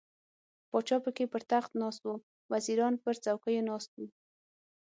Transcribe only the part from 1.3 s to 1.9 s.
پر تخت